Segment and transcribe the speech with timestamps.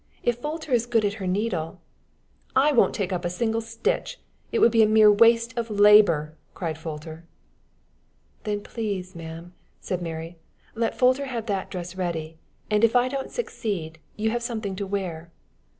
[0.23, 1.79] If Folter is good at her needle"
[2.55, 4.19] "I won't take up a single stitch.
[4.51, 7.25] It would be mere waste of labor," cried Folter.
[8.43, 10.39] "Then, please, ma'am," said Mary,
[10.73, 14.87] "let Folter have that dress ready, and, if I don't succeed, you have something to
[14.87, 15.31] wear."